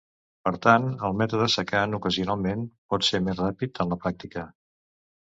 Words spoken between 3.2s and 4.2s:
més ràpid en la